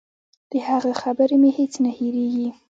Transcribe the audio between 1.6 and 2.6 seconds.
نه هېرېږي.